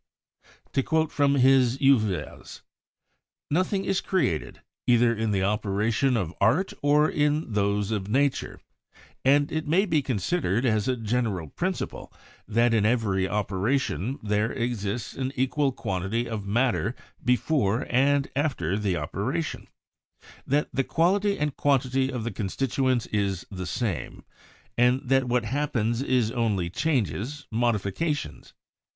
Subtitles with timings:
[0.73, 2.61] To quote from his "CEuvres":
[3.51, 8.59] "Nothing is created, either in the operations of art or in those of nature,
[9.23, 12.11] and it may be considered as a general principle
[12.47, 18.97] that in every operation there exists an equal quantity of matter before and after the
[18.97, 19.67] operation;
[20.47, 24.25] that the quality and the quantity of the constituents is the same,
[24.79, 28.55] and that what happens is only changes, modifications.